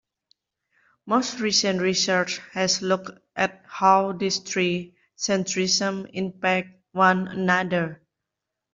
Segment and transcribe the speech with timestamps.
[1.05, 8.01] Most recent research has looked at how these three centrisms impact one another.